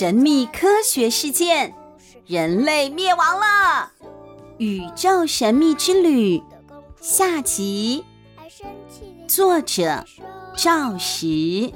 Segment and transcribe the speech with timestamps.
[0.00, 1.74] 神秘科学事件：
[2.24, 3.92] 人类灭亡了！
[4.56, 6.42] 宇宙神秘之旅
[7.02, 8.02] 下集，
[9.28, 10.02] 作者
[10.56, 11.70] 赵石，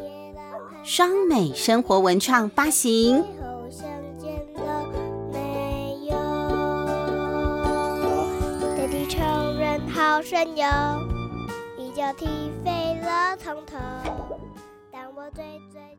[0.82, 3.22] 双美生活文创发行。
[9.92, 10.64] 好神游，
[11.76, 12.24] 一脚踢
[12.64, 13.76] 飞了从头。
[14.90, 15.93] 当我追追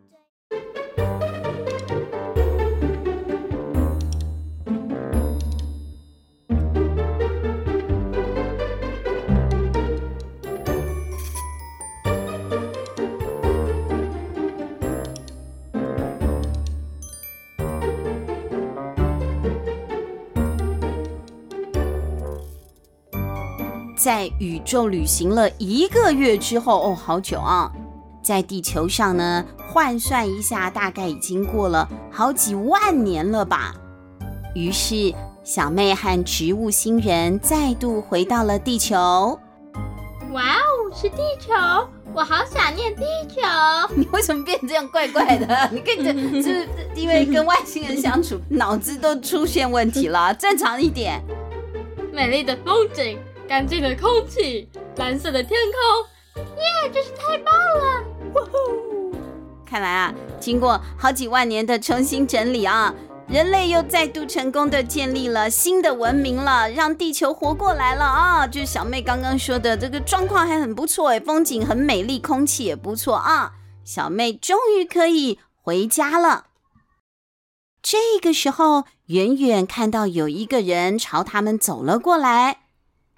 [24.06, 27.72] 在宇宙旅行了一个月之后，哦，好久啊！
[28.22, 33.74] 在地球上呢，换算一下，大概已经过了好几万年了吧。
[34.54, 35.12] 于是，
[35.44, 38.96] 小妹和植物星人再度回到了地球。
[40.34, 41.52] 哇哦，是地球！
[42.14, 43.42] 我好想念地球。
[43.98, 45.70] 你为什么变这样怪怪的？
[45.74, 50.32] 你跟着是不是因为跟外星人相处， 脑子都出现问题了？
[50.36, 51.20] 正常一点。
[52.14, 53.18] 美丽的风景。
[53.48, 58.04] 干净的空气，蓝色的天空，耶，真是太棒了！
[58.34, 59.16] 哇呼！
[59.66, 62.94] 看来啊，经过好几万年的重新整理啊，
[63.28, 68.48] 人类又再度成功的建立了新的文明了，让地球活过来了啊！
[68.48, 73.54] 就是小妹刚刚说的，这个状况还很不错哎，风景很美丽，空气也不错啊。
[73.84, 76.48] 小妹终于可以回家了。
[77.84, 82.65] 这个时候，远远看到有一个人朝他们走了过来。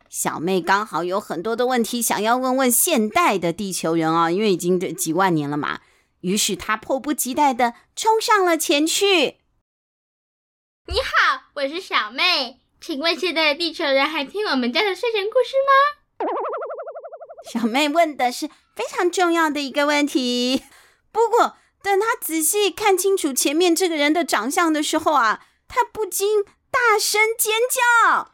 [0.09, 5.81] 小妹刚好有很多的问题想要问问现代的地球人啊，因为已经这几万年了嘛。
[6.21, 9.37] 于是她迫不及待的冲上了前去。
[10.87, 16.27] 你好，我是小妹，请问现在的地球人还听我们家的睡前故事吗？
[17.51, 20.63] 小妹问的是非常重要的一个问题。
[21.11, 28.31] 不过等她仔细看清楚前面这个人的长相的时候啊，她不禁大声尖叫：“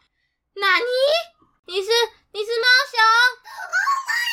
[0.60, 0.84] 纳尼？”
[1.66, 1.88] 你是
[2.32, 3.00] 你是猫熊
[3.72, 4.28] ？Oh my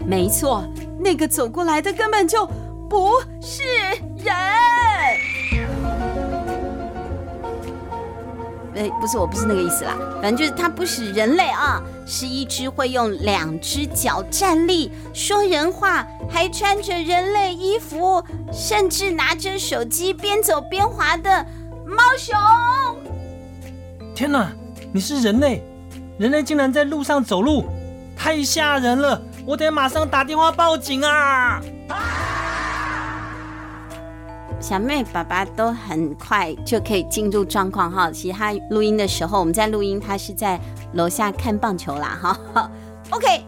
[0.00, 0.04] gosh！
[0.04, 0.66] 没错，
[0.98, 2.44] 那个走过来的根本就
[2.90, 3.62] 不是
[4.18, 4.61] 人。
[8.74, 9.96] 哎，不是，我不是那个意思啦。
[10.20, 16.06] 反正就是它不是人类啊，是一只会用两只脚站立、说人话。
[16.30, 21.44] 还穿着人类衣服，甚至拿着手机边走边滑的
[21.84, 22.34] 猫熊。
[24.14, 24.50] 天哪，
[24.92, 25.62] 你是人类？
[26.16, 27.66] 人类竟然在路上走路，
[28.16, 29.20] 太吓人了！
[29.44, 31.60] 我得马上打电话报警啊！
[34.62, 38.12] 小妹、爸爸都很快就可以进入状况哈。
[38.12, 40.58] 其实他录音的时候，我们在录音，他是在
[40.92, 42.70] 楼下看棒球啦哈。
[43.10, 43.44] OK。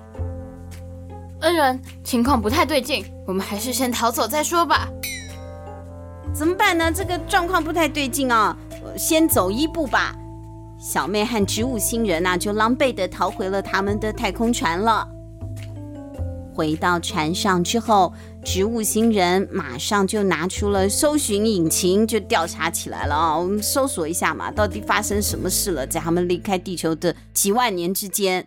[1.40, 4.88] 恩人，情况不太对劲，我们还是先逃走再说吧。
[6.34, 6.90] 怎么办呢？
[6.90, 8.56] 这个状况不太对劲啊，
[8.96, 10.16] 先走一步吧。
[10.80, 15.06] 小妹和植物星人呐，就狼狈的逃回了他们的太空船了。
[16.52, 18.12] 回到船上之后，
[18.44, 23.36] 植物星人马上就拿出了搜寻引擎，就调查起来了啊。
[23.36, 25.86] 我们搜索一下嘛，到底发生什么事了？
[25.86, 28.46] 在他们离开地球的几万年之间。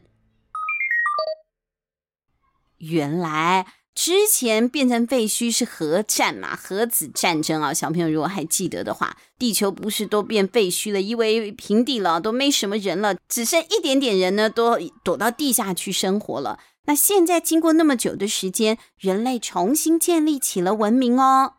[2.77, 3.65] 原来
[3.95, 7.73] 之前变成废墟是核战嘛，核子战争啊！
[7.73, 16.59] 小朋友如果还记得的话，地球不是都变废墟了，因为平地了，都没什么人了，只剩一点点人呢，都躲到地下去生活了。
[16.87, 21.55] 那现在经过那么久的时间，人类重新建立起了文明哦。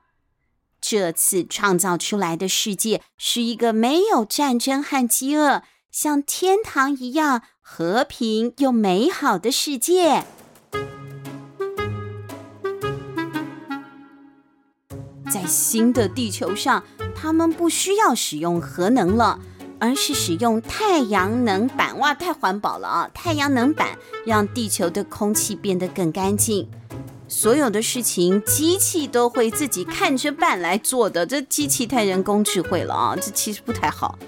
[0.81, 10.25] 这次创造出来的世界是一个没有战争和饥饿，像天堂一样和平又美好的世界。
[15.31, 16.85] 在新的地球上，
[17.15, 19.39] 他们不需要使用核能了，
[19.79, 21.99] 而是使用太阳能板。
[21.99, 23.11] 哇，太环保了啊！
[23.15, 26.69] 太阳能板让地球的空气变得更干净。
[27.29, 31.27] 所有的事情，机器都会自己看着办来做的。
[31.27, 33.17] 这机器太人工智慧了啊！
[33.17, 34.19] 这其实不太好，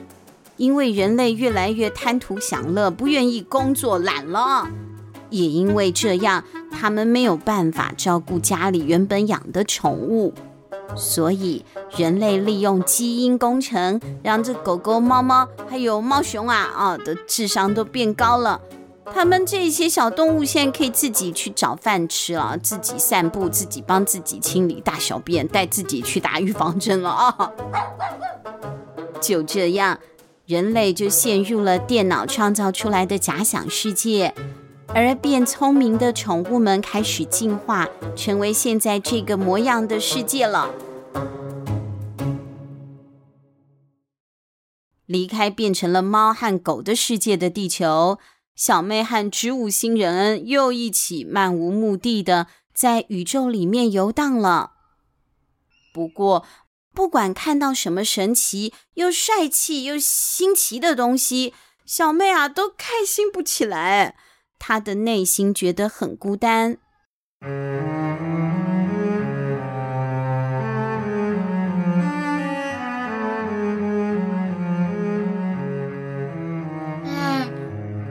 [0.57, 4.69] 因为人类越来越贪图享乐，不愿意工作，懒了。
[5.31, 10.35] 也因为这样，他们没有办法照顾家里原本养的宠物。
[10.97, 11.65] 所以，
[11.97, 18.61] 人类利用基因工程，让这狗狗、猫猫还有猫熊啊啊的智商都变高了。
[19.13, 27.51] 他们这些小动物现在可以自己去找饭吃了，自己散步，自己帮自己清理大小便，带自己去打预防针了啊！
[29.21, 29.99] 就这样，
[30.47, 34.33] 人类就陷入了电脑创造出来的假想世界，
[34.93, 40.75] 而变聪明的宠物们开始进化，成为现在这个模样的世界了。
[45.07, 48.19] 离开变成了猫和狗的世界的地球。
[48.57, 54.73] 小妹和植物星人又一起漫无目的的在宇宙里面游荡了。
[55.95, 56.45] 不过，
[56.93, 61.55] 不管看到什么神奇又帅气又新奇的东西，
[61.87, 64.17] 小妹啊都开心不起来。
[64.61, 66.77] 他的内心觉得很孤单。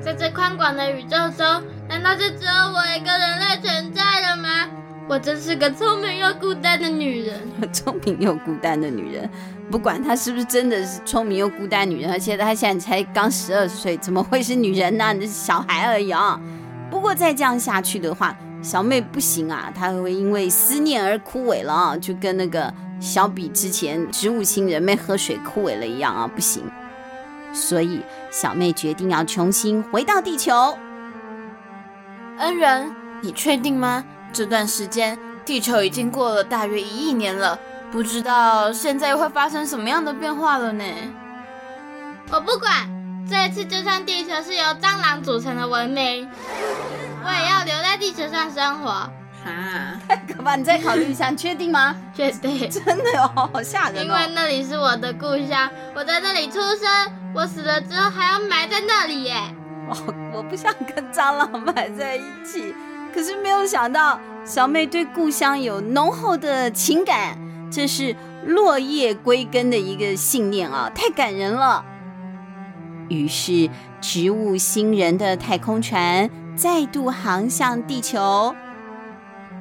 [0.01, 4.67] 在这宽广的宇宙中，难道就只有我一个人类存在了吗？
[5.09, 7.41] 我真是个聪明又孤单的女人。
[7.73, 9.27] 聪明又孤单的女人，
[9.71, 15.11] 不管她是不是真的是聪明又孤单女人，而且她现在才刚十二岁，怎么会是女人呢？
[15.13, 16.39] 你是小孩而已啊。
[16.91, 26.61] 不过再这样下去的话，小妹不行啊，她会因为思念而枯萎了啊，就跟那个小比之前植物星人没喝水枯萎了一样啊，不行。
[27.51, 30.77] 所以，小妹决定要重新回到地球。
[32.37, 34.05] 恩人，你确定吗？
[34.31, 37.57] 这段时间，地球已经过了大约一亿年了，
[37.91, 40.83] 不知道现在又会发生什么样的变化了呢？
[42.31, 42.87] 我不管，
[43.29, 46.29] 这一次就算地球是由蟑螂组成的文明，
[47.23, 48.89] 我也要留在地球上生活。
[49.45, 49.97] 啊，
[50.27, 51.95] 可怕，你再考虑一下，确定吗？
[52.13, 53.03] 确定， 真的
[53.35, 54.03] 哦，好吓人哦。
[54.03, 56.87] 因为那里是我的故乡，我在那里出生，
[57.33, 59.41] 我死了之后还要埋在那里耶。
[59.87, 62.75] 我我不想跟蟑螂埋在一起，
[63.13, 67.37] 可是没有想到小妹对故乡有浓厚的情感，
[67.71, 68.15] 这是
[68.45, 71.83] 落叶归根的一个信念啊，太感人了。
[73.09, 73.69] 于是，
[73.99, 78.55] 植物星人的太空船再度航向地球。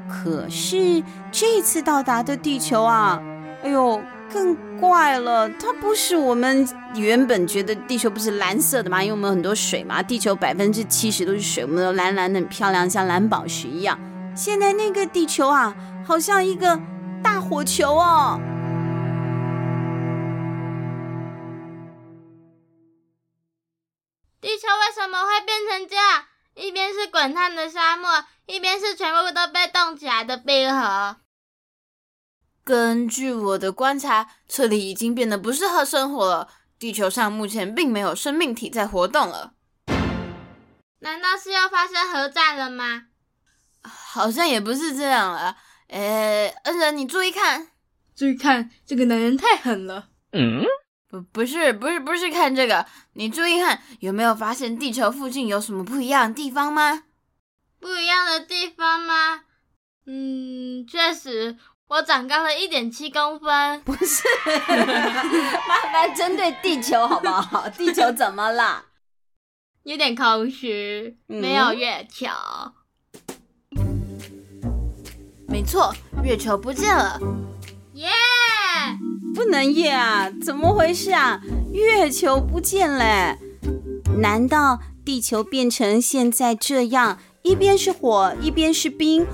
[0.08, 3.22] 可是这次到达的地球啊，
[3.62, 4.00] 哎呦，
[4.32, 5.48] 更怪了！
[5.50, 9.02] 它不是我们原本觉得地球不是蓝色的吗？
[9.02, 13.98] 因为我们很多水嘛，地球百分之七十都是水，我们都蓝蓝的，很漂亮，像蓝宝石一样。
[14.36, 15.74] 现在那个地球啊，
[16.06, 16.80] 好像一个
[17.22, 18.40] 大火球哦。
[24.40, 26.24] 地球为什么会变成这样？
[26.54, 31.16] 一边是滚烫的沙漠，一边是全部都被冻起来的冰河。
[32.68, 36.48] 根据我的观察，这里已经变得不适合生活了。
[36.78, 39.54] 地球上目前并没有生命体在活动了。
[40.98, 43.04] 难道是要发生核战了吗？
[43.82, 45.56] 好像也不是这样了。
[45.86, 47.68] 诶，恩人，你注意看，
[48.14, 50.10] 注意看，这个男人太狠了。
[50.32, 50.62] 嗯。
[51.08, 52.84] 不，不是，不是，不是看这个。
[53.14, 57.04] 你注意看，有没有发现地球附近有什么不一样的地方吗？
[57.80, 59.44] 不一样的地方吗？
[60.04, 61.56] 嗯，确实，
[61.88, 63.80] 我长高了一点七公分。
[63.80, 64.22] 不是，
[65.66, 67.66] 麻烦针对地球好不好？
[67.70, 68.84] 地球怎么了？
[69.84, 72.26] 有点空虚，没有月球。
[73.78, 74.20] 嗯、
[75.48, 77.18] 没错，月球不见了。
[77.94, 79.34] 耶、yeah!！
[79.34, 80.30] 不能耶啊！
[80.44, 81.40] 怎么回事啊？
[81.72, 83.38] 月球不见了？
[84.20, 89.26] 难道地球变成现在这样，一边是火，一边是冰，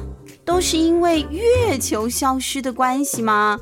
[0.44, 3.60] 都是因为月球消失的关系吗？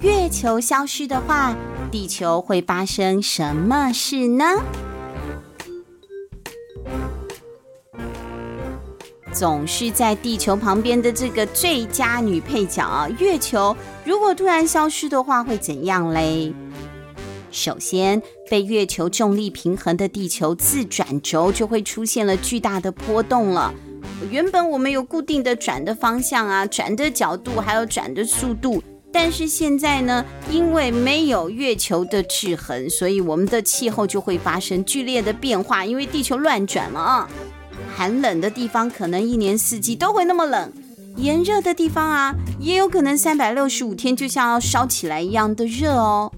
[0.00, 1.54] 月球消失的话，
[1.90, 4.44] 地球会发生什么事呢？
[9.32, 16.54] 总是在地球旁边的这个最佳女配角啊，月球，如果突然消失的话，会怎样嘞？
[17.52, 23.72] 首先，被月球重力平衡的地球自转轴就会出现了巨大的波动了。
[24.30, 28.82] 原本我们有固定的转的方向啊，转的角度，还有转的速度，
[29.12, 37.28] 但是现在呢，因为没有月球的制衡，所以我们的气候就会发生剧烈的变化，因为地球乱转了啊。
[37.94, 40.72] 寒冷的地方可能一年四季都会那么冷，
[41.16, 46.32] 炎热的地方啊，也有可能三百六十五天就像要烧起来一样的热哦。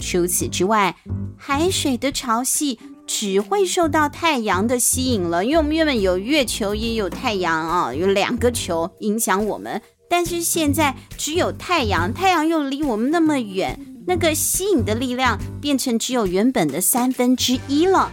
[0.00, 0.96] 除此之外，
[1.36, 18.12] 海水的潮汐只会受到太阳的吸引了，因为我们原本有月球也有太阳啊，有两个球影响我们，但是现在只有太阳，太阳又离我们那么远，那个吸引的力量变成只有原本的三分之一了。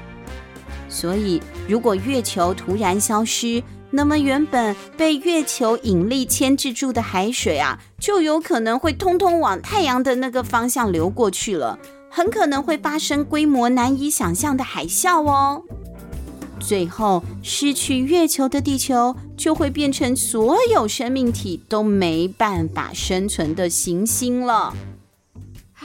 [0.87, 3.61] 所以，如果月球突然消失，
[3.95, 11.79] 那么原本被月球引力牵制住的海水啊，就有可能会通通往太阳的那个方向流过去了，
[12.11, 15.63] 很可能会发生规模难以想象的海啸哦。
[16.59, 24.73] 最后，失去月球的地球就会变成所有生命体都没办法生存的行星了。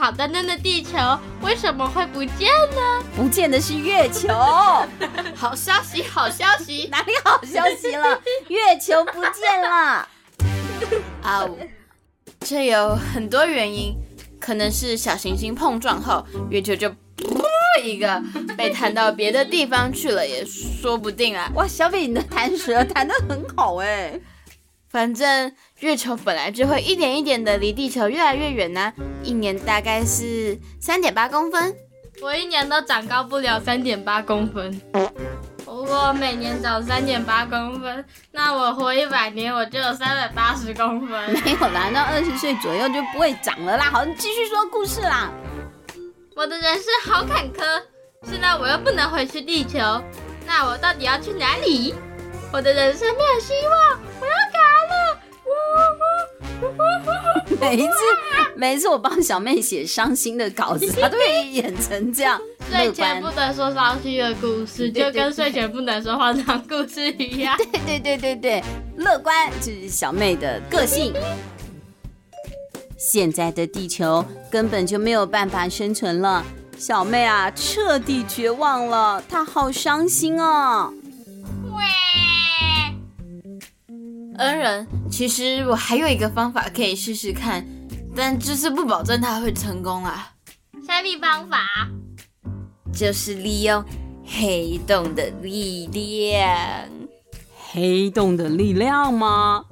[0.01, 0.97] 好端端的地球
[1.43, 3.05] 为什么会不见呢？
[3.15, 4.29] 不见的是月球。
[5.37, 8.19] 好消息，好消息， 哪里好消息了？
[8.49, 10.07] 月球不见了。
[11.21, 11.47] 啊，
[12.39, 13.93] 这有很多原因，
[14.39, 16.91] 可能是小行星碰撞后，月球就。
[17.83, 18.21] 一个
[18.57, 21.49] 被弹到别的地方去了，也说不定啊！
[21.55, 24.19] 哇，小北你的弹舌弹得很好哎。
[24.91, 28.91] 反正月球本来就会一点一点的离地球越来越远呢，
[29.23, 31.73] 一年大概是三点八公分。
[32.21, 34.81] 我一年都长高不了三点八公分。
[35.65, 41.41] 如果每年长三点八公分，那我活一百年我就有三百八十公分。
[41.45, 43.85] 没有啦，到二十岁左右就不会长了啦。
[43.85, 45.31] 好，继续说故事啦。
[46.35, 47.63] 我的人生好坎坷，
[48.29, 49.79] 现在我又不能回去地球，
[50.45, 51.95] 那我到底要去哪里？
[52.51, 54.50] 我的人生没有希望，我要！
[57.59, 57.93] 每一次，
[58.55, 62.39] 每一次我帮小妹写伤心的稿子，她都会演成这样。
[62.71, 67.57] 睡前不能说伤心的故事，就跟睡前不能说荒唐故事一样。
[67.85, 68.63] 对对对对对，
[68.97, 71.13] 乐观就是小妹的个性。
[72.97, 76.45] 现在的地球根本就没有办法生存了，
[76.77, 80.93] 小妹啊，彻底绝望了，她好伤心哦。
[81.65, 81.83] 喂，
[84.41, 87.63] 恩人，其实我还有一个方法可以试试看，
[88.15, 90.31] 但就是不保证他会成功啊。
[90.73, 91.59] 什么方法？
[92.91, 93.85] 就是利用
[94.25, 96.89] 黑洞的力量。
[97.71, 99.63] 黑洞的力量吗？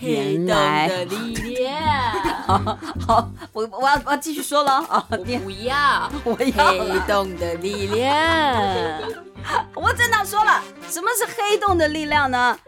[0.00, 2.12] 黑洞的力量，
[2.46, 5.06] 好，好，我我要我要继续说了啊！
[5.10, 9.00] 我不要， 我要黑洞的力量。
[9.74, 12.58] 我真的说了，什么是黑洞的力量呢？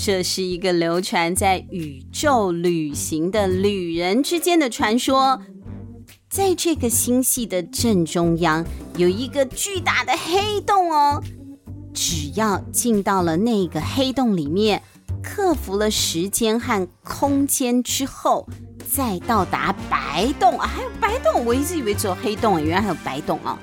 [0.00, 5.42] 这是一个流传在宇宙旅行的旅人之间的传说。
[6.30, 8.64] 在这个星系的正中央，
[8.96, 11.20] 有一个巨大的黑洞哦。
[11.92, 14.82] 只要进到了那个黑洞里面。
[15.20, 18.48] 克服了时间和空间之后，
[18.90, 23.58] 再到达白洞啊，还有白洞，我一直以为只有黑洞，原来还有白洞啊！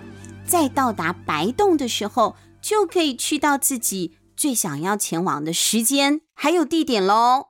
[0.45, 7.47] 再到达白洞的时候，就可以去到自己最想要前往的时间还有地点喽。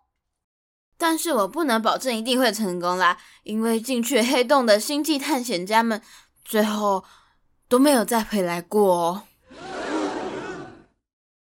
[0.98, 6.02] 但是我不能保证一定会成功啦，因为进去黑洞的星际探险家们，
[6.46, 7.04] 最后
[7.68, 9.24] 都没有再回来过哦。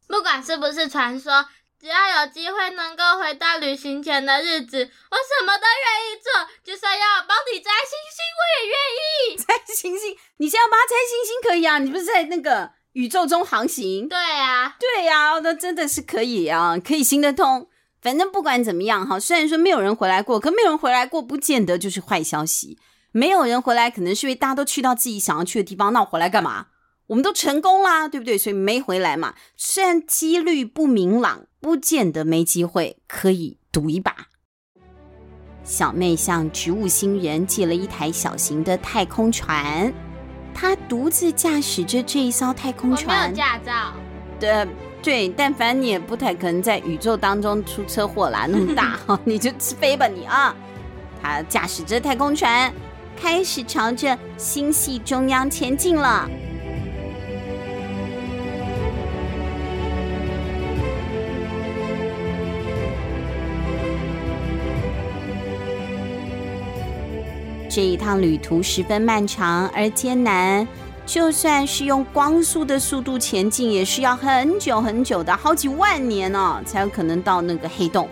[0.08, 1.48] 不管是不是传说。
[1.82, 4.78] 只要有机会能够回到旅行前的日子，
[5.10, 9.36] 我什么都愿意做，就算要帮你摘星星，我也愿意。
[9.42, 10.16] 摘星星？
[10.38, 11.80] 你现在要帮他摘星星可以啊？
[11.80, 14.08] 你不是在那个宇宙中航行？
[14.08, 17.68] 对啊，对呀、啊，那真的是可以啊，可以行得通。
[18.02, 22.78] 反正不管怎么样哈，虽然说没有人回来过，可没有人回来过不见得就是坏消息。
[23.12, 26.68] 没有人回来，可能是因为大家都去到自己想要去的地方，那我回来干嘛？
[27.08, 28.38] 我们都成功啦，对不对？
[28.38, 29.36] 所以没回来嘛。
[29.58, 34.30] 虽然几率不明朗，不见得没机会可以赌一把。
[35.64, 39.94] 小妹向植物星人借了一台小型的太空船，
[40.62, 43.18] 她独自驾驶着这一艘太空船。
[43.18, 43.94] 我没有驾照。
[44.39, 44.68] 对
[45.01, 50.56] 对，但凡你也不太可能在宇宙当中出车祸啦，那么大哈， 你就飞吧你啊！
[51.20, 52.72] 他驾驶着太空船，
[53.20, 56.30] 开始朝着星系中央前进了。
[67.74, 70.68] 这一趟旅途十分漫长而艰难，
[71.06, 78.10] 就算是用光速的速度前进，也是要很久很久的，好几万年哦，才有可能到那个黑洞。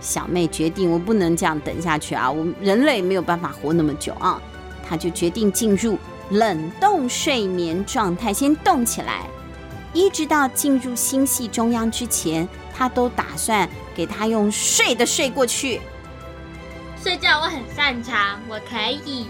[0.00, 4.42] 小妹决定，我不能这样等下去啊，我人类没有办法活那么久啊，
[4.84, 5.96] 她就决定进入
[6.30, 9.28] 冷冻睡眠状态，先冻起来，
[9.92, 15.80] 一直到进入星系中央之前，她都打算给她用睡的睡过去。
[17.06, 19.28] 睡觉我很擅长，我可以。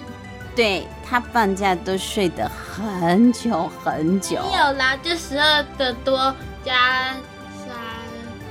[0.55, 4.41] 对，他放假都睡得很久很久。
[4.51, 7.13] 没有啦，就十二个多加
[7.59, 7.77] 三。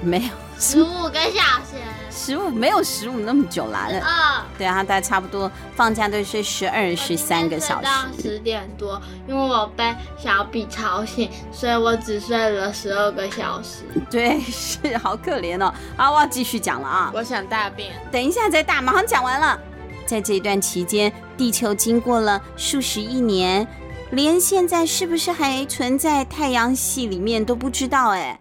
[0.03, 0.29] 没有，
[0.59, 1.81] 十五个小时，
[2.15, 3.89] 十五没有十五那么久啦。
[4.01, 7.83] 啊，对啊，大概差不多放假都睡十二、十三个小时。
[7.83, 13.83] 到十点多，因为我被小比吵醒，所以我只睡了十二个小时。
[14.09, 15.73] 对，是好可怜哦。
[15.97, 17.11] 好，我要继续讲了啊。
[17.13, 19.59] 我想大便，等一下再大，马上讲完了。
[20.05, 23.67] 在这段期间，地球经过了数十亿年，
[24.11, 28.39] 连现在是不是还存在太阳系里面都不知道哎。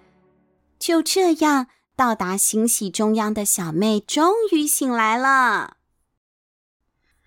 [0.79, 1.67] 就这样，
[1.97, 5.77] 到达星系中央的小妹终于醒来了。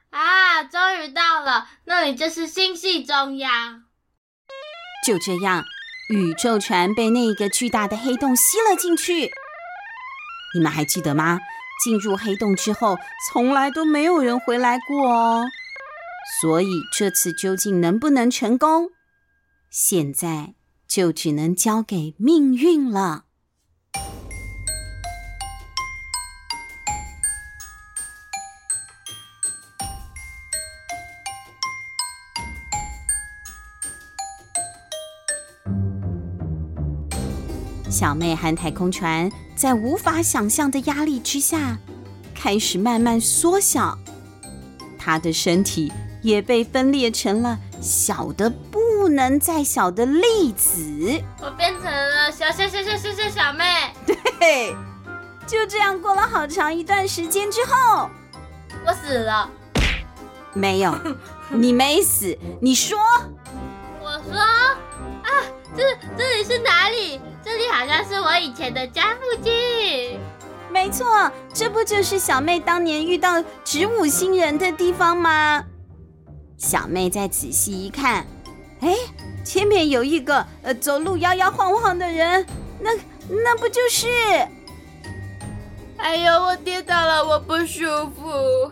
[0.09, 3.83] 啊，终于到了，那里就是星系中央。
[5.05, 5.63] 就这样，
[6.09, 9.31] 宇宙船被那个巨大的黑洞吸了进去。
[10.55, 11.39] 你们还记得吗？
[11.83, 12.97] 进入黑洞之后，
[13.29, 15.45] 从来都没有人回来过哦。
[16.41, 18.89] 所以这次究竟能不能成功，
[19.69, 20.55] 现在
[20.87, 23.26] 就只能交给命运了。
[37.89, 41.77] 小妹和太空船在无法想象的压力之下，
[42.35, 43.97] 开始慢慢缩小。
[44.97, 45.91] 她的身体
[46.21, 50.81] 也被分裂成了小的不能再小的粒子。
[51.41, 53.63] 我变成了小小小小小小小妹。
[54.39, 54.75] 对，
[55.45, 58.09] 就这样过了好长一段时间之后，
[58.85, 59.49] 我死了。
[60.53, 60.93] 没有，
[61.49, 62.37] 你没死。
[62.61, 62.97] 你说？
[64.01, 65.29] 我说啊，
[65.75, 65.83] 这
[66.17, 67.21] 这里是哪里？
[67.49, 70.19] 这里好像是我以前的家附近。
[70.69, 75.63] 没错，这不就是小妹当年遇到植物星人的地方吗？
[76.57, 78.27] 小妹再仔细一看，
[78.81, 78.93] 哎，
[79.45, 82.45] 前面有一个呃走路摇摇晃晃的人，
[82.81, 82.91] 那
[83.29, 84.09] 那不就是？
[85.99, 88.69] 哎呦，我跌倒了，我不舒服。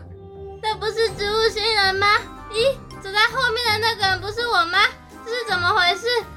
[0.62, 2.18] 那不是植物星人吗？
[2.52, 4.80] 咦，走在后面的那个人不是我吗？
[5.26, 6.28] 这是怎么回事啊？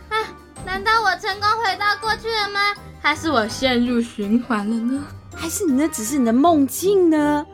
[0.69, 2.61] 难道我成功回到过去了吗？
[3.01, 5.03] 还是我陷入循环了呢？
[5.35, 7.47] 还是你那只是你的梦境呢？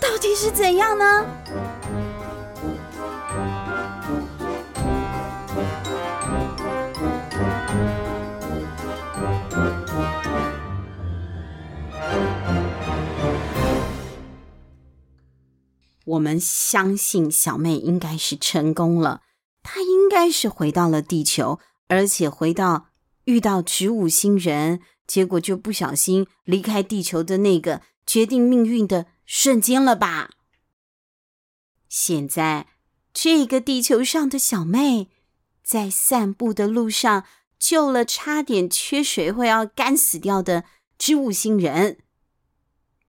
[0.00, 1.24] 到底是怎样呢？
[16.04, 19.20] 我们相信小妹应该是成功了。
[19.62, 22.88] 他应该是回到了地球，而且回到
[23.24, 30.30] 遇到植物星人，结果就不小心离开地球的那个决定命运的瞬间了吧？
[31.88, 32.68] 现在
[33.12, 35.08] 这个地球上的小妹
[35.62, 37.24] 在散步的路上
[37.58, 40.64] 救了差点缺水会要干死掉的
[40.96, 41.98] 植物星人。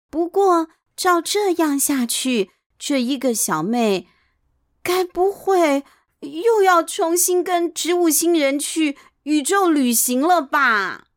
[0.10, 4.08] 不过照这样下去，这一个小妹
[4.84, 5.84] 该不会……
[6.26, 11.08] 又要重新跟植物星人去宇宙旅行了吧？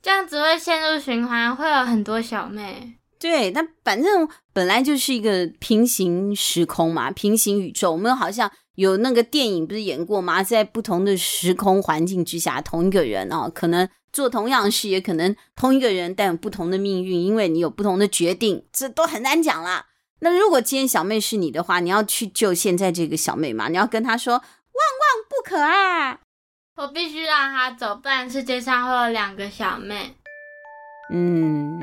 [0.00, 2.94] 这样子会陷入循环，会有很多小妹。
[3.18, 7.90] 对，那反正本来就是一个平行时空嘛，平行宇宙。
[7.90, 10.40] 我们好像有那个电影不是演过吗？
[10.42, 19.86] 在不同的时空环境之下，同一个人哦，可能做同样的事，也可能同一个人但有不同的命运，因为你有不同的决定，这都很难讲啦。
[20.20, 23.68] 那如果今天小妹是你的话，你要去救现在这个小妹吗？
[23.68, 26.18] 你要跟她说万万不可啊！
[26.76, 30.14] 我必须让她走，不然世界上会有两个小妹。
[31.12, 31.80] 嗯，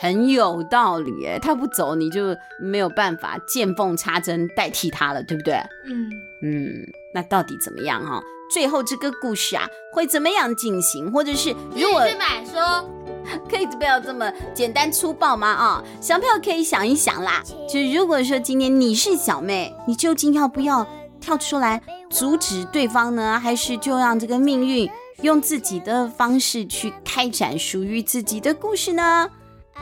[0.00, 5.54] 很有道理诶，她不走，你就没有办法见缝插针代替她了，对不对？
[5.86, 6.10] 嗯
[6.42, 8.22] 嗯，那到底怎么样哈？
[8.52, 11.10] 最后这个故事啊，会怎么样进行？
[11.12, 13.03] 或者是如果去买书。
[13.48, 15.48] 可以不要这么简单粗暴吗？
[15.48, 17.42] 啊、小朋友可以想一想啦。
[17.68, 20.86] 就是如果说今天你是小妹，你究竟要不要
[21.20, 23.40] 跳出来阻止对方呢？
[23.42, 24.88] 还是就让这个命运
[25.22, 29.28] 用自己的方式去开展属于自己的故事呢？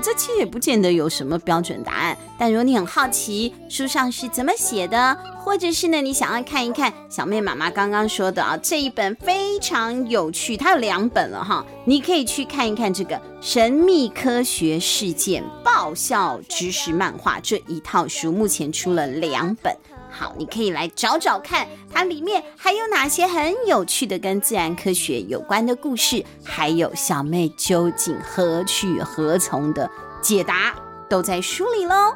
[0.00, 19.76] 这其实也不见得有什么标准答案，但如果你很好奇书上是怎么写的，或者是呢你想要看一看小妹妈妈刚刚说的啊，这一本非常有趣，它有两本了哈，你可以去看一看这个《神秘科学事件爆笑知识漫画》这一套书，目前出了两本。
[20.12, 30.74] 好，你可以来找找看，它里面还有哪些很有趣的跟自然科学有关的故事，还有小妹究竟何去何从的解答，
[31.08, 32.14] 都在书里喽。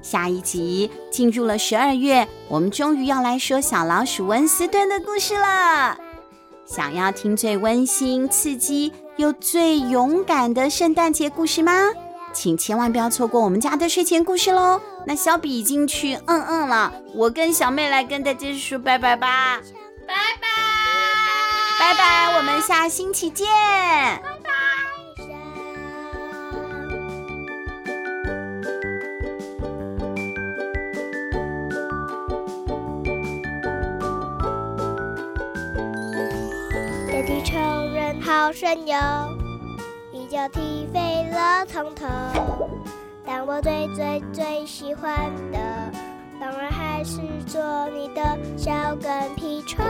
[0.00, 5.98] 下一集进入了十二月，我们终于要来说小老鼠温斯顿的故事了。
[6.64, 11.72] 想要听最温馨、刺激又最勇敢的圣诞节故事吗？
[12.36, 14.78] 请千万不要错过我们家的睡前故事喽！
[15.06, 19.58] 那小比已经去嗯嗯了，我跟小妹来跟大家说拜拜吧，
[20.06, 20.46] 拜拜，
[21.80, 23.46] 拜拜，我们下星期见。
[23.48, 24.52] 拜拜
[37.26, 37.56] 地球
[37.92, 38.96] 人好神勇，
[40.12, 40.75] 一脚踢飞
[41.36, 42.06] 了从头。
[43.24, 45.58] 但我最最最喜欢的，
[46.40, 48.22] 当然还是做你的
[48.56, 49.84] 小跟屁虫。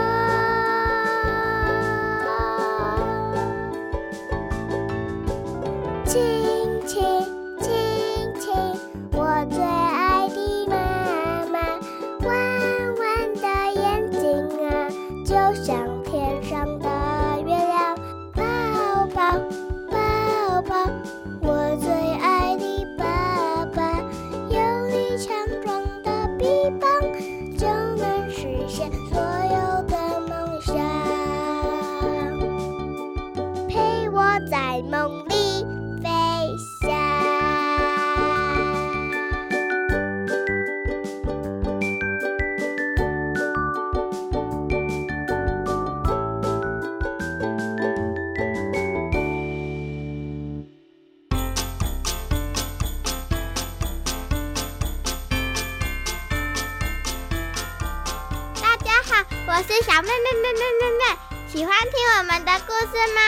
[6.05, 7.23] 亲亲
[7.61, 8.53] 亲亲，
[9.13, 10.35] 我最爱的
[10.67, 10.75] 妈
[11.49, 11.59] 妈，
[12.27, 12.29] 弯
[12.99, 13.05] 弯
[13.35, 13.47] 的
[13.79, 14.19] 眼睛
[14.67, 14.89] 啊，
[15.25, 15.31] 就
[15.63, 15.87] 像。
[19.19, 19.66] 我
[61.57, 63.19] 喜欢听我们的故事吗？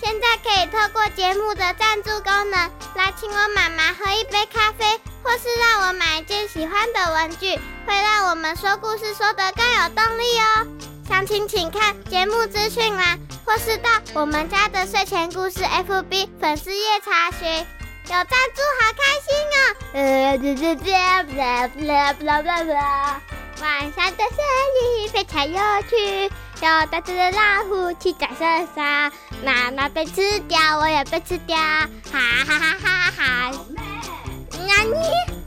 [0.00, 10.64] 现在可以透过节目的赞助功能来请我妈妈喝一杯咖啡，或是让我买一件喜欢的文具，会让我们说故事说得更有动力哦。
[11.08, 17.66] 详情请看节目资讯栏，或是到我们家的睡前故事 FB 粉丝页查询。
[18.04, 19.76] 有赞助好开心哦！
[19.94, 20.92] 呃，这这这，
[21.36, 23.20] 啦啦啦啦啦。
[23.60, 24.38] 晚上的森
[24.80, 25.54] 林非常有
[25.88, 29.12] 趣，有大只的老虎骑在身上，
[29.44, 33.52] 妈妈被吃掉，我也被吃掉，哈哈哈哈哈哈！
[34.66, 35.41] 那你？